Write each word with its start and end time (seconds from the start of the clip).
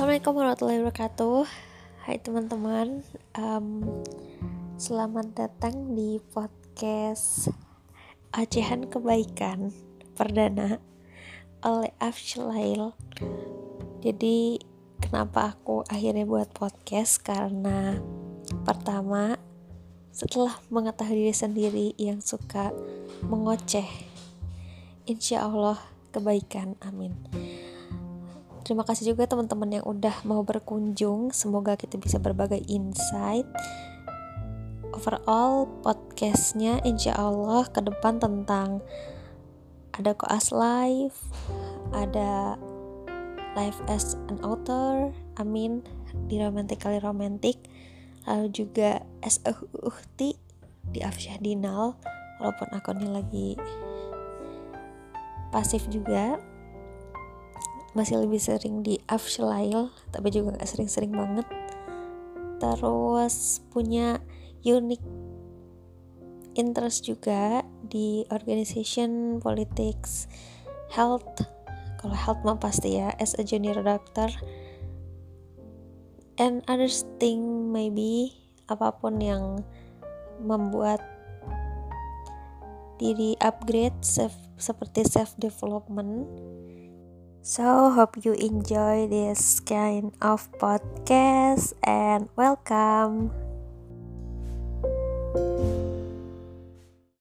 Assalamualaikum 0.00 0.32
warahmatullahi 0.32 0.80
wabarakatuh. 0.80 1.44
Hai 2.08 2.16
teman-teman 2.24 3.04
um, 3.36 3.84
Selamat 4.80 5.28
datang 5.36 5.92
di 5.92 6.16
podcast 6.32 7.52
Ajahan 8.32 8.88
Kebaikan 8.88 9.68
Perdana 10.16 10.80
Oleh 11.60 11.92
Afshalail 12.00 12.96
Jadi 14.00 14.64
kenapa 15.04 15.52
aku 15.52 15.84
akhirnya 15.84 16.24
buat 16.24 16.48
podcast? 16.56 17.20
Karena 17.20 18.00
pertama 18.64 19.36
Setelah 20.16 20.64
mengetahui 20.72 21.28
diri 21.28 21.34
sendiri 21.36 21.86
yang 22.00 22.24
suka 22.24 22.72
mengoceh 23.28 23.84
Insya 25.04 25.44
Allah 25.44 25.76
kebaikan 26.08 26.80
amin 26.80 27.12
Terima 28.60 28.84
kasih 28.84 29.16
juga 29.16 29.24
teman-teman 29.24 29.80
yang 29.80 29.84
udah 29.88 30.22
mau 30.28 30.44
berkunjung. 30.44 31.32
Semoga 31.32 31.74
kita 31.80 31.96
bisa 31.96 32.20
berbagai 32.20 32.60
insight. 32.68 33.48
Overall 34.90 35.70
podcastnya 35.80 36.82
insya 36.84 37.16
Allah 37.16 37.64
ke 37.70 37.80
depan 37.80 38.20
tentang 38.20 38.84
ada 39.96 40.12
koas 40.12 40.52
live, 40.52 41.16
ada 41.94 42.60
live 43.58 43.78
as 43.90 44.14
an 44.30 44.38
author, 44.46 45.10
amin 45.38 45.82
di 46.26 46.38
romantically 46.38 46.98
romantic, 47.02 47.58
lalu 48.26 48.50
juga 48.50 49.02
as 49.22 49.42
a 49.46 49.54
uhti 49.82 50.38
di 50.90 51.00
Afsyah 51.02 51.38
Dinal, 51.38 51.98
walaupun 52.42 52.68
akunnya 52.74 53.10
lagi 53.10 53.58
pasif 55.50 55.86
juga 55.90 56.38
masih 57.92 58.22
lebih 58.22 58.38
sering 58.38 58.86
di 58.86 59.02
Afshalail 59.10 59.90
tapi 60.14 60.30
juga 60.30 60.58
gak 60.58 60.70
sering-sering 60.70 61.10
banget. 61.10 61.46
Terus 62.60 63.64
punya 63.72 64.20
unik 64.62 65.02
interest 66.54 67.08
juga 67.08 67.64
di 67.86 68.26
organization 68.28 69.40
politics 69.40 70.28
health. 70.92 71.46
Kalau 72.00 72.16
health 72.16 72.42
mah 72.44 72.58
pasti 72.58 72.96
ya 73.00 73.12
as 73.16 73.36
a 73.38 73.44
junior 73.44 73.80
doctor. 73.80 74.28
And 76.40 76.64
other 76.68 76.88
thing 77.20 77.68
maybe 77.68 78.32
apa 78.70 78.96
pun 78.96 79.20
yang 79.20 79.60
membuat 80.40 81.04
diri 82.96 83.36
upgrade 83.40 83.96
self, 84.00 84.32
seperti 84.56 85.04
self 85.04 85.36
development 85.36 86.28
So, 87.42 87.88
hope 87.90 88.20
you 88.20 88.36
enjoy 88.36 89.08
this 89.08 89.60
kind 89.60 90.12
of 90.20 90.52
podcast 90.60 91.72
and 91.82 92.28
welcome. 92.36 93.32